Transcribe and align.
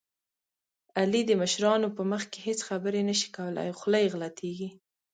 علي 0.99 1.21
د 1.25 1.31
مشرانو 1.41 1.87
په 1.97 2.03
مخ 2.11 2.23
کې 2.31 2.39
هېڅ 2.47 2.59
خبرې 2.69 3.01
نه 3.09 3.15
شي 3.19 3.29
کولی، 3.37 3.77
خوله 3.79 3.97
یې 4.03 4.11
غلطېږي. 4.13 4.69